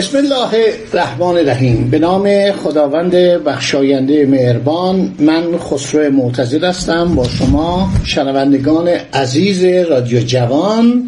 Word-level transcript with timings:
بسم 0.00 0.18
الله 0.18 0.48
الرحمن 0.92 1.36
الرحیم. 1.36 1.90
به 1.90 1.98
نام 1.98 2.52
خداوند 2.52 3.14
بخشاینده 3.44 4.26
مهربان 4.26 5.12
من 5.18 5.58
خسرو 5.58 6.12
معتزد 6.12 6.64
هستم. 6.64 7.14
با 7.14 7.24
شما 7.24 7.88
شنوندگان 8.04 8.88
عزیز 9.12 9.64
رادیو 9.64 10.20
جوان. 10.20 11.02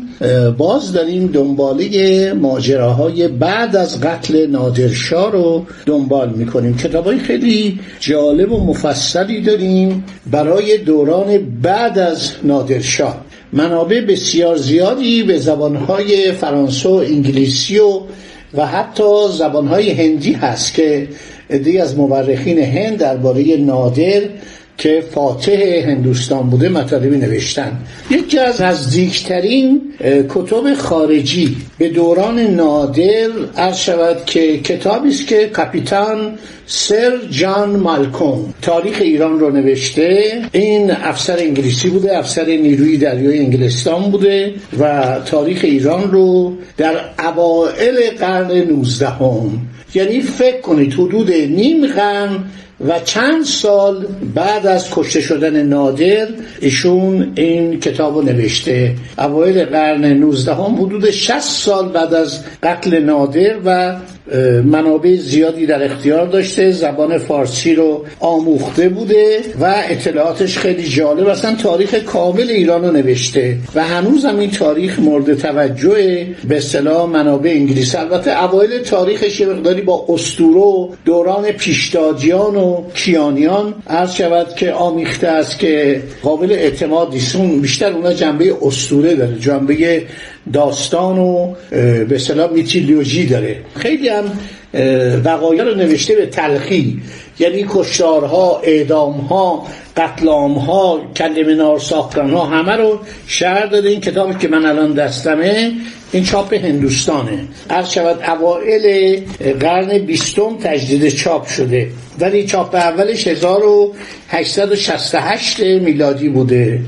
باز 0.58 0.92
داریم 0.92 1.26
دنباله 1.26 2.32
ماجراهای 2.32 3.28
بعد 3.28 3.76
از 3.76 4.00
قتل 4.00 4.46
نادرشاه 4.46 5.32
رو 5.32 5.66
دنبال 5.86 6.30
می‌کنیم. 6.30 6.76
کتاب 6.76 7.04
های 7.04 7.18
خیلی 7.18 7.80
جالب 8.00 8.52
و 8.52 8.64
مفصلی 8.64 9.40
داریم 9.40 10.04
برای 10.30 10.78
دوران 10.78 11.38
بعد 11.62 11.98
از 11.98 12.30
نادرشاه 12.44 13.24
منابع 13.52 14.00
بسیار 14.00 14.56
زیادی 14.56 15.22
به 15.22 15.38
زبانهای 15.38 16.32
فرانسه 16.32 16.88
و 16.88 16.92
انگلیسی 16.92 17.78
و 17.78 18.00
و 18.54 18.66
حتی 18.66 19.28
زبانهای 19.32 19.90
هندی 19.90 20.32
هست 20.32 20.74
که 20.74 21.08
عدهای 21.50 21.78
از 21.78 21.96
مورخین 21.96 22.58
هند 22.58 22.98
درباره 22.98 23.56
نادر 23.56 24.22
که 24.78 25.04
فاتح 25.14 25.82
هندوستان 25.86 26.50
بوده 26.50 26.68
مطالبی 26.68 27.16
نوشتن. 27.16 27.78
یکی 28.10 28.38
از 28.38 28.62
نزدیکترین 28.62 29.80
کتب 30.28 30.74
خارجی 30.74 31.56
به 31.78 31.88
دوران 31.88 32.38
نادر 32.38 33.28
عرض 33.56 33.76
شود 33.76 34.24
که 34.26 34.58
کتابی 34.58 35.08
است 35.08 35.26
که 35.26 35.46
کاپیتان 35.46 36.38
سر 36.66 37.12
جان 37.30 37.70
مالکوم. 37.70 38.54
تاریخ 38.62 38.98
ایران 39.00 39.40
رو 39.40 39.50
نوشته. 39.50 40.42
این 40.52 40.90
افسر 40.90 41.38
انگلیسی 41.38 41.90
بوده 41.90 42.18
افسر 42.18 42.44
نیروی 42.44 42.96
دریای 42.96 43.38
انگلستان 43.38 44.10
بوده 44.10 44.54
و 44.78 45.02
تاریخ 45.26 45.60
ایران 45.64 46.10
رو 46.10 46.56
در 46.76 46.94
اوائل 47.18 48.10
قرن 48.18 48.50
19 48.50 49.08
هم. 49.08 49.50
یعنی 49.94 50.20
فکر 50.20 50.60
کنید 50.60 50.92
حدود 50.92 51.32
نیم 51.32 51.86
قرن 51.86 52.44
و 52.88 53.00
چند 53.00 53.44
سال 53.44 54.06
بعد 54.34 54.66
از 54.66 54.90
کشته 54.90 55.20
شدن 55.20 55.62
نادر 55.62 56.28
ایشون 56.60 57.32
این 57.34 57.80
کتاب 57.80 58.16
رو 58.16 58.22
نوشته. 58.22 58.94
اوایل 59.18 59.64
قرن 59.64 60.04
19 60.04 60.54
هم 60.54 60.74
حدود 60.74 61.10
60 61.10 61.40
سال 61.40 61.88
بعد 61.88 62.14
از 62.14 62.40
قتل 62.62 62.98
نادر 63.00 63.56
و 63.64 63.96
منابع 64.64 65.16
زیادی 65.16 65.66
در 65.66 65.84
اختیار 65.84 66.26
داشته 66.26 66.70
زبان 66.70 67.18
فارسی 67.18 67.74
رو 67.74 68.04
آموخته 68.20 68.88
بوده 68.88 69.40
و 69.60 69.74
اطلاعاتش 69.88 70.58
خیلی 70.58 70.88
جالب. 70.88 71.28
اصلا 71.28 71.54
تاریخ 71.54 71.94
کامل 71.94 72.50
ایران 72.50 72.84
رو 72.84 72.92
نوشته 72.92 73.58
و 73.74 73.84
هنوز 73.84 74.24
هم 74.24 74.38
این 74.38 74.50
تاریخ 74.50 74.98
مورد 74.98 75.38
توجه 75.38 76.26
به 76.48 76.56
اصطلاح 76.56 77.10
منابع 77.10 77.50
انگلیسی 77.50 77.96
البته 77.96 78.44
اوایل 78.44 78.78
تاریخش 78.78 79.40
یه 79.40 79.46
مقداری 79.46 79.82
با 79.82 80.06
اسطوره 80.08 80.60
و 80.60 80.88
دوران 81.04 81.52
پیشتاجیان 81.52 82.56
و 82.56 82.84
کیانیان 82.94 83.74
عرض 83.86 84.12
شود 84.12 84.54
که 84.54 84.72
آمیخته 84.72 85.28
است 85.28 85.58
که 85.58 86.02
قابل 86.22 86.52
اعتماد 86.52 87.12
نیستون 87.12 87.60
بیشتر 87.60 87.92
اونا 87.92 88.12
جنبه 88.12 88.56
اسطوره 88.62 89.14
داره 89.14 89.38
جنبه 89.38 90.02
داستان 90.52 91.18
و 91.18 91.54
به 91.70 92.14
اصطلاح 92.14 92.52
میتیلیوژی 92.52 93.26
داره. 93.26 93.56
خیلی 93.76 94.08
هم 94.08 94.24
وقایع 95.24 95.62
رو 95.62 95.74
نوشته 95.74 96.14
به 96.14 96.26
تلخی. 96.26 97.02
یعنی 97.38 97.66
کشتارها 97.68 98.60
اعدامها 98.64 99.66
قتلامها 99.96 101.00
کلمه 101.16 101.54
نار 101.54 101.78
ساختنها 101.78 102.44
همه 102.44 102.72
رو 102.72 102.98
شهر 103.26 103.66
داده. 103.66 103.88
این 103.88 104.00
کتابی 104.00 104.34
که 104.34 104.48
من 104.48 104.66
الان 104.66 104.92
دستمه 104.92 105.72
این 106.12 106.24
چاپ 106.24 106.54
هندوستانه. 106.54 107.38
عرض 107.70 107.90
شود 107.90 108.18
اوائل 108.28 109.16
قرن 109.60 109.98
بیستم 109.98 110.56
تجدید 110.62 111.08
چاپ 111.08 111.46
شده. 111.46 111.88
ولی 112.20 112.46
چاپ 112.46 112.74
اولش 112.74 113.26
1868 113.26 115.60
میلادی 115.60 116.28
بوده. 116.28 116.80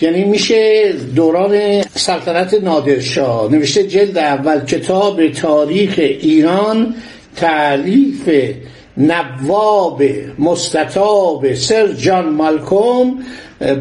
یعنی 0.00 0.24
میشه 0.24 0.92
دوران 0.92 1.82
سلطنت 1.82 2.54
نادرشاه. 2.54 3.52
نوشته 3.52 3.86
جلد 3.86 4.18
اول 4.18 4.64
کتاب 4.64 5.28
تاریخ 5.28 5.94
ایران 5.98 6.94
تعلیف 7.36 8.30
نواب 8.96 10.02
مستطاب 10.38 11.54
سر 11.54 11.92
جان 11.92 12.28
مالکوم 12.28 13.22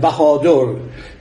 بهادر. 0.02 0.74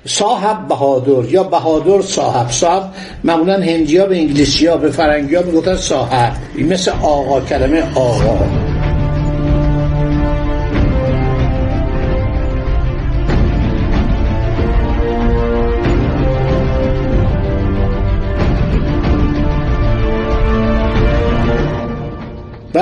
صاحب 0.04 0.68
بهادر 0.68 1.30
یا 1.30 1.42
بهادر 1.42 2.02
صاحب. 2.02 2.50
صاحب 2.50 2.82
معمولا 3.24 3.60
هندی 3.60 3.98
به 3.98 4.18
انگلیسی 4.18 4.66
ها 4.66 4.76
به 4.76 4.90
فرنگی 4.90 5.34
ها 5.34 5.76
صاحب. 5.76 6.32
مثل 6.58 6.90
آقا 6.90 7.40
کلمه 7.40 7.82
آقا. 7.94 8.67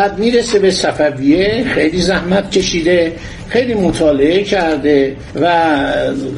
بعد 0.06 0.18
می‌رسه 0.18 0.58
به 0.58 0.70
صفویه 0.70 1.64
خیلی 1.74 2.00
زحمت 2.02 2.50
کشیده 2.50 3.12
خیلی 3.48 3.74
مطالعه 3.74 4.42
کرده 4.42 5.16
و 5.34 5.76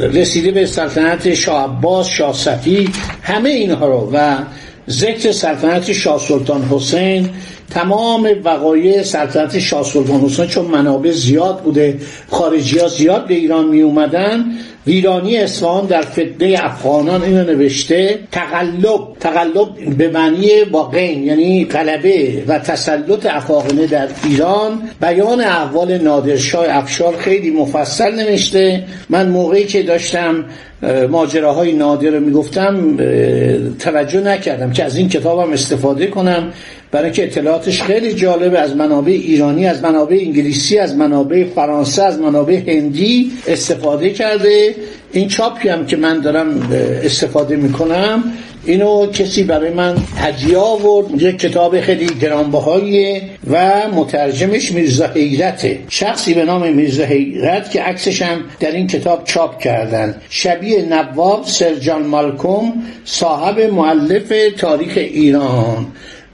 رسیده 0.01 0.51
به 0.51 0.67
سلطنت 0.67 1.35
شاه 1.35 1.65
عباس 1.65 2.09
شاه 2.09 2.35
صفی 2.35 2.89
همه 3.23 3.51
اینها 3.51 3.87
رو 3.87 4.11
و 4.13 4.37
ذکر 4.91 5.33
سلطنت 5.33 5.93
شاه 5.93 6.21
سلطان 6.21 6.63
حسین 6.71 7.31
تمام 7.71 8.29
وقایع 8.45 9.03
سلطنت 9.03 9.59
شاه 9.59 9.85
سلطان 9.85 10.21
حسین 10.21 10.47
چون 10.47 10.67
منابع 10.67 11.11
زیاد 11.11 11.63
بوده 11.63 11.99
خارجی 12.31 12.79
ها 12.79 12.89
زیاد 12.89 13.27
به 13.27 13.35
ایران 13.35 13.69
می 13.69 13.81
اومدن 13.81 14.45
ویرانی 14.89 15.37
اصفهان 15.37 15.87
در 15.87 16.03
فتنه 16.03 16.57
افغانان 16.63 17.23
اینو 17.23 17.45
نوشته 17.45 18.19
تقلب. 18.33 19.01
تقلب 19.21 19.97
به 19.99 20.09
معنی 20.09 20.49
با 20.73 20.83
غین 20.83 21.25
یعنی 21.25 21.65
غلبه 21.65 22.43
و 22.47 22.59
تسلط 22.59 23.27
افاقنه 23.27 23.87
در 23.87 24.09
ایران. 24.25 24.83
بیان 25.01 25.41
احوال 25.41 25.99
نادرشاه 25.99 26.67
افشار 26.69 27.17
خیلی 27.17 27.51
مفصل 27.51 28.15
نوشته. 28.15 28.85
من 29.09 29.29
موقعی 29.29 29.65
که 29.65 29.83
داشتم 29.83 30.45
ماجراهای 31.11 31.73
نادر 31.73 32.11
رو 32.11 32.21
می‌گفتم 32.21 32.97
توجه 33.79 34.21
نکردم 34.21 34.73
که 34.73 34.85
از 34.85 34.97
این 34.97 35.09
کتابم 35.09 35.53
استفاده 35.53 36.07
کنم. 36.07 36.53
برای 36.91 37.05
اینکه 37.05 37.25
اطلاعاتش 37.25 37.83
خیلی 37.83 38.13
جالبه 38.13 38.59
از 38.59 38.77
منابع 38.77 39.13
ایرانی 39.13 39.67
از 39.67 39.83
منابع 39.83 40.17
انگلیسی 40.21 40.79
از 40.79 40.97
منابع 40.97 41.45
فرانسه 41.45 42.03
از 42.03 42.19
منابع 42.19 42.61
هندی 42.67 43.33
استفاده 43.49 44.11
کرده. 44.11 44.75
این 45.13 45.29
چاپی 45.29 45.69
هم 45.69 45.87
که 45.87 45.97
من 45.97 46.21
دارم 46.21 46.73
استفاده 47.05 47.57
می‌کنم 47.57 48.25
اینو 48.65 49.07
کسی 49.07 49.43
برای 49.43 49.71
من 49.71 49.97
هدیه 50.17 50.59
آورد. 50.59 51.23
یک 51.23 51.39
کتاب 51.39 51.81
خیلی 51.81 52.07
گرانبهاییه 52.07 53.23
و 53.51 53.73
مترجمش 53.95 54.73
میرزا 54.73 55.07
حیرته. 55.07 55.79
شخصی 55.89 56.35
به 56.35 56.45
نام 56.45 56.73
میرزا 56.73 57.05
حیرت 57.05 57.71
که 57.71 57.83
عکسش 57.83 58.23
هم 58.23 58.39
در 58.61 58.71
این 58.71 58.87
کتاب 58.87 59.25
چاپ 59.25 59.59
کردن. 59.59 60.15
شبیه 60.31 60.83
نواب 60.83 61.45
سرجان 61.45 62.07
مالکوم 62.07 62.73
صاحب 63.05 63.61
معلف 63.61 64.33
تاریخ 64.59 64.93
ایران. 64.97 65.87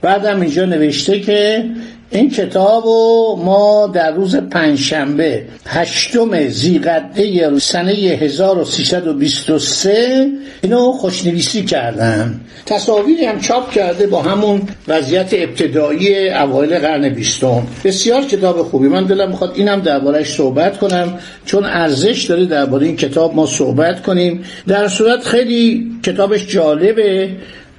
بعدم 0.04 0.40
اینجا 0.40 0.64
نوشته 0.64 1.20
که 1.20 1.64
این 2.10 2.30
کتاب 2.30 2.84
رو 2.84 3.40
ما 3.44 3.90
در 3.94 4.12
روز 4.12 4.36
پنجشنبه 4.36 5.44
هشتم 5.66 6.48
زیقده 6.48 7.58
سنه 7.58 7.92
1323 7.92 10.26
اینو 10.62 10.92
خوشنویسی 10.92 11.64
کردن 11.64 12.40
تصاویری 12.66 13.24
هم 13.24 13.40
چاپ 13.40 13.70
کرده 13.70 14.06
با 14.06 14.22
همون 14.22 14.62
وضعیت 14.88 15.28
ابتدایی 15.32 16.30
اوایل 16.30 16.78
قرن 16.78 17.08
بیستم. 17.08 17.66
بسیار 17.84 18.22
کتاب 18.22 18.62
خوبی. 18.62 18.88
من 18.88 19.04
دلم 19.04 19.28
می‌خواد 19.28 19.52
اینم 19.54 19.80
دربارهش 19.80 20.34
صحبت 20.34 20.78
کنم 20.78 21.18
چون 21.44 21.64
ارزش 21.64 22.24
داره 22.24 22.46
درباره 22.46 22.86
این 22.86 22.96
کتاب 22.96 23.34
ما 23.34 23.46
صحبت 23.46 24.02
کنیم. 24.02 24.44
در 24.66 24.88
صورت 24.88 25.24
خیلی 25.24 25.90
کتابش 26.02 26.46
جالبه 26.46 27.30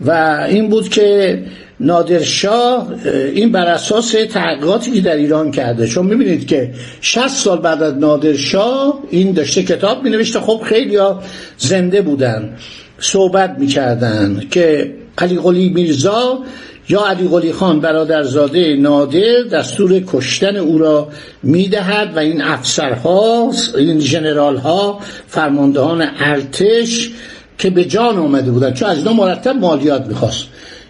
و 0.02 0.12
این 0.50 0.70
بود 0.70 0.90
که 0.90 1.40
نادرشاه 1.80 2.88
این 3.34 3.52
بر 3.52 3.66
اساس 3.66 4.16
تحقیقاتی 4.30 4.92
که 4.92 5.02
در 5.02 5.16
ایران 5.16 5.52
کرده. 5.52 5.88
چون 5.88 6.06
می‌بینید 6.06 6.48
که 6.48 6.74
60 7.02 7.28
سال 7.28 7.60
بعد 7.60 7.84
از 7.84 7.98
نادرشاه 7.98 9.00
این 9.10 9.32
داشته 9.32 9.64
کتاب 9.64 10.04
مینوشته. 10.04 10.40
خب 10.40 10.62
خیلی 10.66 10.96
ها 10.96 11.22
زنده 11.58 12.02
بودن 12.02 12.58
صحبت 13.00 13.56
می‌کردن 13.60 14.42
که 14.52 14.94
علی 15.18 15.36
قلی 15.36 15.70
میرزا 15.70 16.40
یا 16.90 17.06
علی 17.06 17.28
قلی 17.28 17.54
خان 17.54 17.80
برادرزاده 17.80 18.76
نادر 18.76 19.44
دستور 19.54 20.04
کشتن 20.08 20.56
او 20.56 20.78
را 20.78 21.08
می‌دهد 21.44 22.12
و 22.16 22.20
این 22.20 22.42
افسرها 22.42 23.52
این 23.78 24.00
جنرال 24.00 24.58
ها 24.58 25.00
فرماندهان 25.28 26.08
ارتش 26.20 27.10
که 27.58 27.70
به 27.70 27.86
جان 27.86 28.18
آمده 28.18 28.52
بودن 28.52 28.74
چون 28.74 28.90
از 28.90 28.98
اینا 28.98 29.14
مرتب 29.14 29.56
مالیات 29.56 30.06
می‌خواست. 30.06 30.46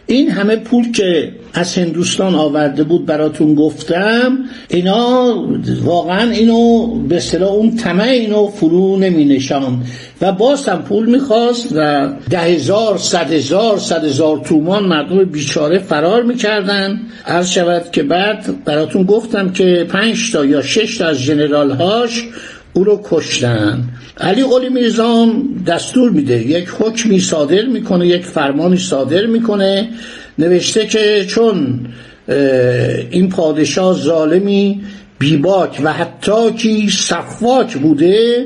این 0.07 0.29
همه 0.29 0.55
پول 0.55 0.91
که 0.91 1.31
از 1.53 1.77
هندوستان 1.77 2.35
آورده 2.35 2.83
بود 2.83 3.05
براتون 3.05 3.55
گفتم 3.55 4.37
اینا 4.69 5.35
واقعا 5.83 6.31
اینو 6.31 6.87
به 6.95 7.15
اصطلاح 7.15 7.51
اون 7.51 7.75
طمع 7.75 8.03
اینو 8.03 8.47
فرو 8.47 8.97
نمی 8.97 9.25
نشان 9.25 9.83
و 10.21 10.31
باز 10.31 10.69
هم 10.69 10.81
پول 10.81 11.09
می‌خواست 11.09 11.73
و 11.75 12.09
ده 12.29 12.39
هزار 12.39 12.97
صد 12.97 13.31
هزار 13.31 13.77
صد 13.77 14.05
هزار 14.05 14.39
تومان 14.39 14.85
مردم 14.85 15.23
بیچاره 15.23 15.79
فرار 15.79 16.23
می‌کردن. 16.23 16.99
عرض 17.25 17.49
شود 17.49 17.91
که 17.91 18.03
بعد 18.03 18.63
براتون 18.65 19.03
گفتم 19.03 19.51
که 19.51 19.87
پنج 19.89 20.31
تا 20.31 20.45
یا 20.45 20.61
شش 20.61 20.97
تا 20.97 21.07
از 21.07 21.23
جنرال 21.23 21.71
هاش 21.71 22.27
او 22.75 22.83
رو 22.83 23.01
کشتن. 23.03 23.83
علی 24.17 24.43
قلی 24.43 24.69
میرزام 24.69 25.63
دستور 25.67 26.09
میده. 26.09 26.47
یک 26.47 26.69
حکمی 26.79 27.19
صادر 27.19 27.65
می‌کنه 27.65 28.07
یک 28.07 28.25
فرمانی 28.25 28.77
صادر 28.77 29.25
می‌کنه. 29.25 29.89
نوشته 30.39 30.87
که 30.87 31.25
چون 31.27 31.79
این 33.11 33.29
پادشاه 33.29 33.93
ظالمی 33.93 34.81
بیباک 35.19 35.81
و 35.83 35.93
حتی 35.93 36.51
کی 36.51 36.89
صفاک 36.89 37.77
بوده 37.77 38.45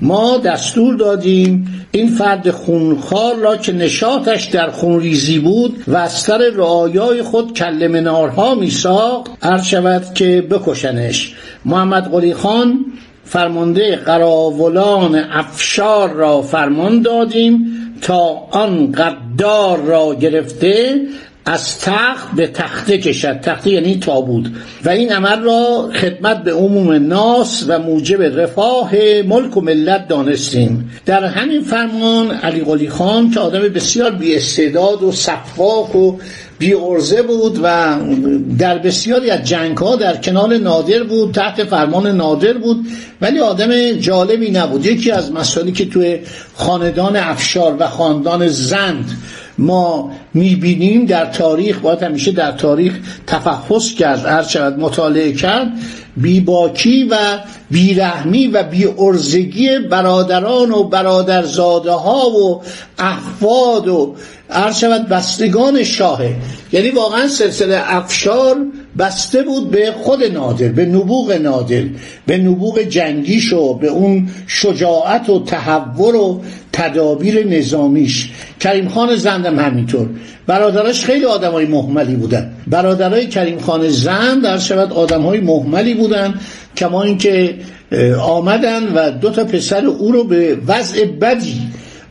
ما 0.00 0.38
دستور 0.38 0.94
دادیم 0.94 1.86
این 1.90 2.08
فرد 2.08 2.50
خونخوار 2.50 3.36
را 3.36 3.56
که 3.56 3.72
نشاتش 3.72 4.44
در 4.44 4.70
خونریزی 4.70 5.38
بود 5.38 5.84
و 5.86 5.96
از 5.96 6.12
سر 6.12 6.38
رعایای 6.56 7.22
خود 7.22 7.52
کل 7.52 7.86
منارها 7.86 8.54
میساق 8.54 9.28
عرض 9.42 9.64
شود 9.64 10.14
که 10.14 10.46
بکشنش. 10.50 11.34
محمد 11.64 12.10
قلی 12.10 12.34
خان 12.34 12.84
فرمانده 13.24 13.96
قراولان 13.96 15.14
افشار 15.14 16.10
را 16.10 16.42
فرمان 16.42 17.02
دادیم 17.02 17.66
تا 18.02 18.48
آن 18.50 18.92
قدار 18.92 19.78
را 19.78 20.14
گرفته 20.14 21.00
از 21.46 21.78
تخت 21.78 22.28
به 22.36 22.46
تخته 22.46 22.98
کشد. 22.98 23.40
تخته 23.40 23.70
یعنی 23.70 23.98
تابود 23.98 24.56
و 24.84 24.88
این 24.88 25.12
عمل 25.12 25.40
را 25.40 25.90
خدمت 25.94 26.44
به 26.44 26.52
عموم 26.52 26.92
ناس 26.92 27.64
و 27.68 27.78
موجب 27.78 28.22
رفاه 28.22 28.92
ملک 29.26 29.56
و 29.56 29.60
ملت 29.60 30.08
دانستیم. 30.08 30.90
در 31.06 31.24
همین 31.24 31.62
فرمان 31.62 32.30
علی 32.30 32.60
قلی 32.60 32.88
خان 32.88 33.30
که 33.30 33.40
آدم 33.40 33.60
بسیار 33.60 34.10
بی 34.10 34.36
استعداد 34.36 35.02
و 35.02 35.12
صفاک 35.12 35.96
و 35.96 36.18
بی 36.58 36.74
ارزه 36.74 37.22
بود 37.22 37.60
و 37.62 37.96
در 38.58 38.78
بسیاری 38.78 39.30
از 39.30 39.44
جنگ 39.44 39.76
ها 39.76 39.96
در 39.96 40.16
کنار 40.16 40.56
نادر 40.56 41.02
بود 41.02 41.34
تحت 41.34 41.64
فرمان 41.64 42.06
نادر 42.06 42.52
بود 42.52 42.86
ولی 43.20 43.40
آدم 43.40 43.92
جالبی 43.92 44.50
نبود. 44.50 44.86
یکی 44.86 45.10
از 45.10 45.32
مسائلی 45.32 45.72
که 45.72 45.86
توی 45.86 46.18
خاندان 46.54 47.16
افشار 47.16 47.76
و 47.78 47.86
خاندان 47.86 48.48
زند 48.48 49.10
ما 49.58 50.10
می‌بینیم 50.34 51.06
در 51.06 51.24
تاریخ 51.24 51.78
باید 51.78 52.02
همیشه 52.02 52.32
در 52.32 52.52
تاریخ 52.52 52.98
تفحص 53.26 53.94
کرد 53.94 54.26
هر 54.26 54.76
مطالعه 54.76 55.32
کرد 55.32 55.72
بیباکی 56.16 57.04
و 57.04 57.16
بیرحمی 57.70 58.46
و 58.46 58.62
بیارزگی 58.62 59.78
برادران 59.78 60.70
و 60.70 60.84
برادرزاده 60.84 61.92
ها 61.92 62.30
و 62.30 62.62
احفاد 62.98 63.88
و 63.88 64.14
عرض 64.50 64.78
شود 64.78 65.08
بستگان 65.08 65.84
شاهه. 65.84 66.36
یعنی 66.72 66.90
واقعا 66.90 67.28
سلسله 67.28 67.82
افشار 67.84 68.56
بسته 68.98 69.42
بود 69.42 69.70
به 69.70 69.92
خود 69.92 70.24
نادر 70.24 70.68
به 70.68 70.86
نبوغ 70.86 71.32
نادر 71.32 71.82
به 72.26 72.38
نبوغ 72.38 72.80
جنگیش 72.82 73.52
و 73.52 73.74
به 73.74 73.88
اون 73.88 74.28
شجاعت 74.46 75.30
و 75.30 75.44
تحور 75.44 76.16
و 76.16 76.42
تدابیر 76.72 77.46
نظامیش. 77.46 78.30
کریم 78.60 78.88
خان 78.88 79.16
زندم 79.16 79.58
همینطور. 79.58 80.06
برادراش 80.46 81.04
خیلی 81.04 81.24
آدمای 81.24 81.66
محملی 81.66 82.14
بودن. 82.14 82.52
برادرای 82.66 83.26
کریم 83.26 83.58
خان 83.58 83.88
زند 83.88 84.42
در 84.42 84.58
شود 84.58 84.92
آدمای 84.92 85.40
محملی 85.40 85.94
بودن 85.94 86.34
کما 86.76 87.02
اینکه 87.02 87.54
آمدن 88.20 88.92
و 88.94 89.10
دو 89.10 89.30
تا 89.30 89.44
پسر 89.44 89.86
او 89.86 90.12
رو 90.12 90.24
به 90.24 90.58
وضع 90.66 91.04
بدی 91.04 91.62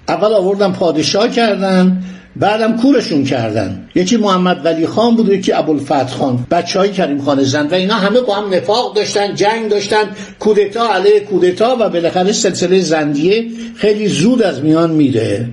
اول 0.08 0.34
آوردن 0.34 0.72
پادشاه 0.72 1.30
کردن 1.30 2.04
بعدم 2.36 2.78
کورشون 2.78 3.24
کردن. 3.24 3.90
یکی 3.96 4.18
محمد 4.18 4.66
ولی 4.66 4.88
خان 4.88 5.16
بود 5.16 5.30
یکی 5.30 5.54
ابوالفتح 5.54 6.06
خان. 6.06 6.48
بچه 6.52 6.80
های 6.80 6.92
کریم 6.92 7.22
خان 7.22 7.44
زند. 7.44 7.72
و 7.72 7.76
اینا 7.76 7.96
همه 7.96 8.22
با 8.22 8.36
هم 8.36 8.54
نفاق 8.54 8.96
داشتن 8.96 9.36
جنگ 9.36 9.70
داشتن. 9.70 10.04
کودتا 10.40 10.94
علیه 10.94 11.20
کودتا 11.20 11.78
و 11.80 11.90
بالاخره 11.90 12.32
سلسله 12.32 12.80
زندیه 12.80 13.46
خیلی 13.76 14.08
زود 14.08 14.42
از 14.42 14.64
میان 14.64 14.92
میره. 14.92 15.50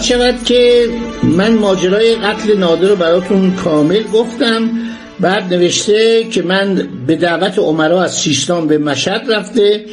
هر 0.00 0.06
شود 0.06 0.44
که 0.44 0.88
من 1.22 1.54
ماجرای 1.54 2.14
قتل 2.14 2.58
نادر 2.58 2.88
رو 2.88 2.96
براتون 2.96 3.54
کامل 3.54 4.02
گفتم. 4.02 4.70
بعد 5.20 5.54
نوشته 5.54 6.24
که 6.24 6.42
من 6.42 6.88
به 7.06 7.16
دعوت 7.16 7.58
عمرا 7.58 8.02
از 8.02 8.14
سیستان 8.14 8.66
به 8.66 8.78
مشهد 8.78 9.32
رفته. 9.32 9.84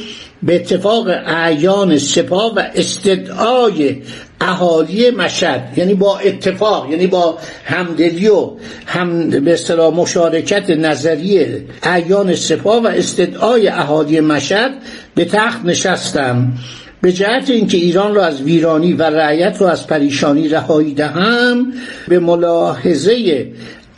به 0.42 0.56
اتفاق 0.56 1.08
اعیان 1.26 1.98
سپاه 1.98 2.54
و 2.54 2.62
استدعای 2.74 4.02
اهالی 4.40 5.10
مشهد 5.10 5.78
یعنی 5.78 5.94
با 5.94 6.18
اتفاق 6.18 6.90
یعنی 6.90 7.06
با 7.06 7.38
همدلی 7.64 8.28
و 8.28 8.50
هم 8.86 9.30
به 9.30 9.52
اصطلاح 9.52 9.94
مشارکت 9.94 10.70
نظری 10.70 11.46
اعیان 11.82 12.34
سپاه 12.34 12.82
و 12.82 12.86
استدعای 12.86 13.68
اهالی 13.68 14.20
مشهد 14.20 14.70
به 15.14 15.24
تخت 15.24 15.64
نشستم. 15.64 16.52
به 17.00 17.12
جهت 17.12 17.50
اینکه 17.50 17.76
ایران 17.76 18.14
را 18.14 18.24
از 18.24 18.42
ویرانی 18.42 18.92
و 18.92 19.02
رعیت 19.02 19.62
را 19.62 19.70
از 19.70 19.86
پریشانی 19.86 20.48
رهایی 20.48 20.94
دهم 20.94 21.72
به 22.08 22.18
ملاحظه 22.18 23.46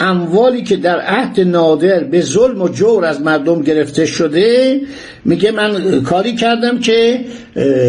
اموالی 0.01 0.63
که 0.63 0.77
در 0.77 1.01
عهد 1.01 1.41
نادر 1.41 2.05
به 2.05 2.21
ظلم 2.21 2.63
و 2.63 2.69
جور 2.69 3.05
از 3.05 3.21
مردم 3.21 3.63
گرفته 3.63 4.07
شده 4.07 4.81
میگه 5.25 5.51
من 5.51 6.03
کاری 6.03 6.35
کردم 6.35 6.79
که 6.79 7.25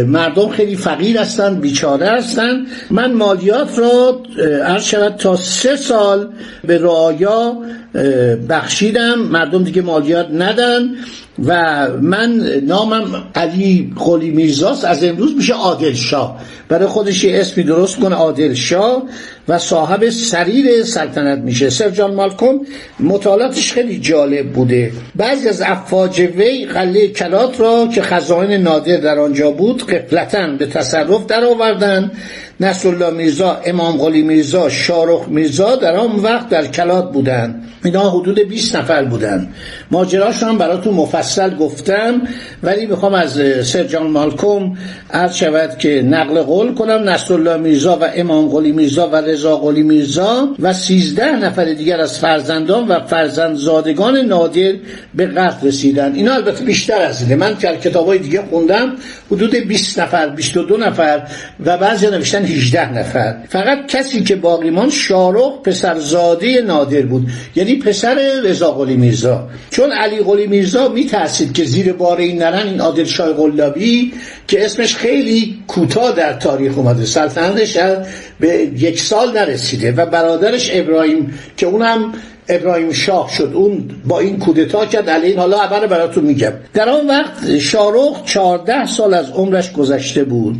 مردم 0.08 0.50
خیلی 0.50 0.76
فقیر 0.76 1.18
هستن 1.18 1.56
بیچاره 1.56 2.08
هستن 2.08 2.66
من 2.90 3.14
مالیات 3.14 3.80
را 3.80 4.22
عرض 4.66 4.84
شود 4.84 5.16
تا 5.16 5.36
سه 5.36 5.76
سال 5.76 6.28
به 6.68 6.78
رعایا 6.78 7.58
بخشیدم. 8.50 9.20
مردم 9.20 9.64
دیگه 9.64 9.82
مالیات 9.82 10.28
ندن. 10.32 10.90
و 11.46 11.88
من 12.02 12.30
نامم 12.68 13.24
علی 13.36 13.94
قلی 13.96 14.30
میرزاست 14.30 14.86
از 14.86 15.04
امروز 15.04 15.36
میشه 15.36 15.54
عادل 15.54 15.94
شاه. 15.94 16.40
برای 16.68 16.88
خودش 16.88 17.24
یه 17.24 17.40
اسمی 17.40 17.64
درست 17.64 18.00
کنه 18.00 18.16
عادل 18.16 18.54
شاه. 18.54 19.04
و 19.48 19.58
صاحب 19.58 20.10
سریر 20.10 20.84
سلطنت 20.84 21.40
میشه. 21.40 21.70
سر 21.70 21.90
جان 21.90 22.14
مالکوم 22.14 22.66
مطالعاتش 23.00 23.74
خیلی 23.74 24.00
جالب 24.00 24.54
بوده. 24.54 24.92
بعضی 25.16 25.50
از 25.50 25.62
افواج 25.62 26.20
وی 26.20 26.66
قله 26.66 27.08
کلات 27.08 27.60
را 27.60 27.88
که 27.96 28.02
خزائن 28.02 28.62
نادر 28.62 28.98
در 28.98 29.20
آنجا 29.20 29.52
بود 29.52 29.86
قفلتا 29.86 30.48
به 30.48 30.66
تصرف 30.66 31.26
در 31.26 31.46
آوردن 31.46 32.12
نصرالله 32.60 33.10
میرزا 33.10 33.62
امام 33.66 33.98
قلی 33.98 34.22
میرزا 34.22 34.70
شارخ 34.70 35.28
میرزا 35.28 35.76
در 35.76 35.96
آن 35.96 36.16
وقت 36.16 36.50
در 36.50 36.68
کلات 36.68 37.12
بودند. 37.12 37.68
اینا 37.84 38.10
حدود 38.10 38.40
20 38.40 38.76
نفر 38.76 39.06
بودن 39.06 39.50
ماجراش 39.92 40.44
هم 40.44 40.58
براتون 40.58 40.94
مفصل 40.94 41.56
گفتم 41.56 42.22
ولی 42.64 42.86
می‌خوام 42.86 43.14
از 43.14 43.40
سر 43.68 43.84
جان 43.84 44.08
مالکوم 44.08 44.78
عرض 45.12 45.36
شود 45.36 45.78
که 45.78 46.02
نقل 46.02 46.42
قول 46.42 46.74
کنم. 46.76 47.10
نصرالله 47.10 47.58
میرزا 47.58 47.98
و 48.02 48.04
امام 48.16 48.48
قلی 48.48 48.72
میرزا 48.72 49.10
و 49.10 49.16
رضا 49.16 49.58
قلی 49.58 49.84
میرزا 49.84 50.50
و 50.60 50.74
سیزده 50.74 51.36
نفر 51.36 51.66
دیگر 51.66 52.02
از 52.02 52.20
فرزندان 52.20 52.88
و 52.88 53.00
فرزندزادگان 53.08 54.18
نادر 54.18 54.74
به 55.16 55.26
قتل 55.26 55.68
رسیدن. 55.68 56.14
اینا 56.16 56.34
البته 56.34 56.64
بیشتر 56.64 57.02
از 57.02 57.22
اینه. 57.22 57.36
من 57.36 57.54
در 57.54 57.76
کتاب 57.76 58.06
های 58.06 58.20
دیگه 58.20 58.42
خوندم 58.50 58.96
حدود 59.32 59.56
20 59.56 60.00
نفر 60.00 60.30
22 60.30 60.78
نفر 60.78 61.28
و 61.66 61.78
بعضی 61.78 62.08
نوشتن 62.08 62.46
18 62.46 62.94
نفر. 62.94 63.36
فقط 63.50 63.88
کسی 63.88 64.24
که 64.24 64.36
باقیمان 64.36 64.90
شارخ 64.90 65.62
پسرزاده 65.64 66.62
نادر 66.62 67.02
بود 67.02 67.28
یعنی 67.56 67.76
پسر 67.76 68.18
رضا 68.44 68.72
قلی 68.72 68.96
میرزا. 68.96 69.48
علی 69.90 70.20
قلی 70.20 70.48
میرزا 70.48 70.88
میترسید 70.88 71.54
که 71.54 71.64
زیر 71.64 71.94
بار 71.94 72.18
این 72.18 72.38
نرن 72.38 72.68
این 72.68 72.82
عادل 72.82 73.04
شاه 73.04 73.34
قلابی 73.34 74.14
که 74.48 74.66
اسمش 74.66 74.96
خیلی 74.96 75.64
کوتاه 75.68 76.16
در 76.16 76.34
تاریخ 76.34 76.78
اومده 76.78 77.06
سلطنتش 77.06 77.78
به 78.40 78.70
یک 78.78 79.02
سال 79.02 79.38
نرسیده 79.38 79.92
و 79.92 80.06
برادرش 80.06 80.70
ابراهیم 80.74 81.40
که 81.58 81.66
اونم 81.66 82.14
ابراهیم 82.50 82.92
شاه 82.92 83.30
شد 83.38 83.52
اون 83.54 83.90
با 84.06 84.20
این 84.20 84.40
کودتا 84.40 84.86
کرد 84.86 85.10
علی 85.10 85.34
حالا 85.34 85.62
اول 85.62 85.88
براتون 85.88 86.24
میگم. 86.24 86.54
در 86.74 86.90
آن 86.90 87.08
وقت 87.08 87.58
شارخ 87.58 88.24
چهارده 88.26 88.86
سال 88.86 89.14
از 89.14 89.30
عمرش 89.30 89.72
گذشته 89.72 90.24
بود. 90.24 90.56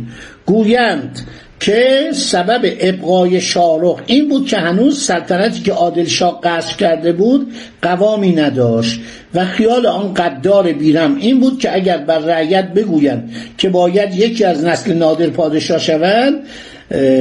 گویند 0.46 1.20
که 1.62 2.10
سبب 2.12 2.60
ابقای 2.80 3.40
شارخ 3.40 4.00
این 4.06 4.28
بود 4.28 4.46
که 4.46 4.56
هنوز 4.56 5.02
سلطنتی 5.02 5.60
که 5.60 5.72
عادل 5.72 6.04
شاه 6.04 6.40
قصد 6.40 6.76
کرده 6.76 7.12
بود 7.12 7.52
قوامی 7.82 8.34
نداشت 8.34 9.00
و 9.34 9.44
خیال 9.44 9.86
آن 9.86 10.14
قدار 10.14 10.72
بیرم 10.72 11.16
این 11.16 11.40
بود 11.40 11.58
که 11.58 11.74
اگر 11.74 11.98
بر 11.98 12.18
رعیت 12.18 12.72
بگویند 12.72 13.30
که 13.58 13.68
باید 13.68 14.14
یکی 14.14 14.44
از 14.44 14.64
نسل 14.64 14.92
نادر 14.92 15.26
پادشاه 15.26 15.78
شوند 15.78 16.34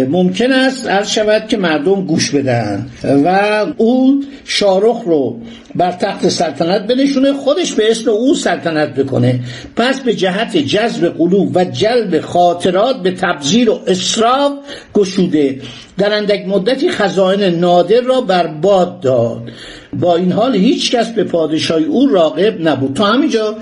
ممکن 0.10 0.52
است 0.52 0.88
عرض 0.88 1.10
شود 1.10 1.48
که 1.48 1.58
مردم 1.58 2.06
گوش 2.06 2.32
بدن 2.32 2.90
و 3.04 3.66
او 3.78 4.24
شارخ 4.46 5.02
رو 5.06 5.40
بر 5.76 5.92
تخت 5.92 6.30
سلطنت 6.30 6.88
بنشونه 6.88 7.34
خودش 7.34 7.74
به 7.74 7.92
اسم 7.92 8.10
او 8.10 8.36
سلطنت 8.36 8.94
بکنه. 8.94 9.40
پس 9.76 10.00
به 10.00 10.14
جهت 10.14 10.58
جذب 10.58 11.18
قلوب 11.18 11.52
و 11.56 11.64
جلب 11.66 12.22
خاطرات 12.22 13.02
به 13.04 13.12
تبذیر 13.12 13.70
و 13.70 13.80
اصراف 13.88 14.52
گشوده. 14.94 15.62
در 15.98 16.14
اندک 16.14 16.48
مدتی 16.48 16.90
خزائن 16.90 17.56
نادر 17.56 18.02
را 18.02 18.22
برباد 18.22 19.00
داد. 19.00 19.52
با 20.00 20.16
این 20.16 20.32
حال 20.32 20.56
هیچ 20.56 20.96
کس 20.96 21.08
به 21.08 21.24
پادشاهی 21.24 21.86
او 21.86 22.10
راقب 22.10 22.68
نبود. 22.68 22.94
تا 22.94 23.06
همینجا 23.06 23.56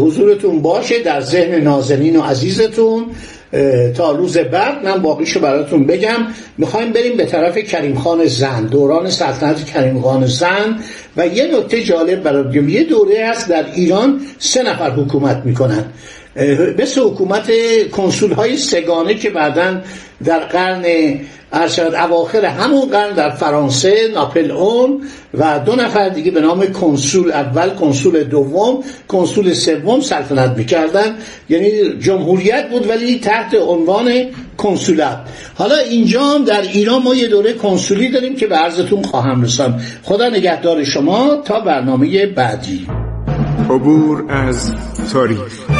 حضورتون 0.00 0.62
باشه 0.62 1.02
در 1.02 1.20
ذهن 1.20 1.60
نازنین 1.60 2.16
و 2.16 2.22
عزیزتون. 2.22 3.04
تا 3.96 4.12
روز 4.12 4.38
بعد 4.38 4.84
من 4.84 5.02
باقیشو 5.02 5.40
براتون 5.40 5.86
بگم. 5.86 6.26
می‌خوایم 6.58 6.92
بریم 6.92 7.16
به 7.16 7.24
طرف 7.24 7.58
کریم 7.58 7.94
خان 7.94 8.26
زن 8.26 8.66
دوران 8.66 9.10
سلطنت 9.10 9.64
کریم 9.64 10.00
خان 10.00 10.26
زن. 10.26 10.78
و 11.16 11.26
یه 11.26 11.58
نکته 11.58 11.82
جالب 11.82 12.22
براتون 12.22 12.68
یه 12.68 12.84
دوره 12.84 13.26
هست 13.26 13.48
در 13.48 13.64
ایران 13.74 14.20
سه 14.38 14.62
نفر 14.62 14.90
حکومت 14.90 15.42
می‌کنن. 15.44 15.84
مثل 16.78 17.00
حکومت 17.00 17.50
کنسول 17.92 18.32
های 18.32 18.56
سگانه 18.56 19.14
که 19.14 19.30
بعدا 19.30 19.80
در 20.24 20.38
قرن 20.38 20.84
ارشد 21.52 21.94
اواخر 21.94 22.44
همون 22.44 22.88
قرن 22.88 23.14
در 23.14 23.30
فرانسه 23.30 23.94
ناپل 24.14 24.50
اون 24.50 25.02
و 25.34 25.58
دو 25.58 25.76
نفر 25.76 26.08
دیگه 26.08 26.30
به 26.30 26.40
نام 26.40 26.66
کنسول 26.66 27.32
اول 27.32 27.70
کنسول 27.70 28.24
دوم 28.24 28.84
کنسول 29.08 29.52
سوم 29.52 30.00
سلطنت 30.00 30.58
می‌کردن. 30.58 31.16
یعنی 31.48 31.70
جمهوریت 31.98 32.70
بود 32.70 32.88
ولی 32.88 33.18
تحت 33.18 33.54
عنوان 33.54 34.12
کنسولت 34.56 35.18
حالا 35.54 35.76
اینجا 35.76 36.24
هم 36.24 36.44
در 36.44 36.62
ایران 36.62 37.02
ما 37.02 37.14
یه 37.14 37.28
دوره 37.28 37.52
کنسولی 37.52 38.08
داریم 38.08 38.36
که 38.36 38.46
به 38.46 38.56
عرضتون 38.56 39.02
خواهم 39.02 39.42
رسان 39.42 39.80
خدا 40.02 40.28
نگهدار 40.28 40.84
شما 40.84 41.36
تا 41.44 41.60
برنامه 41.60 42.26
بعدی. 42.26 42.86
عبور 43.70 44.24
از 44.28 44.74
تاریخ. 45.12 45.79